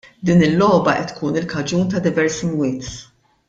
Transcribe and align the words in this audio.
Din 0.27 0.45
il-logħba 0.45 0.95
qed 1.01 1.11
tkun 1.11 1.37
il-kaġun 1.43 1.87
ta' 1.93 2.03
diversi 2.09 2.51
mwiet. 2.57 2.91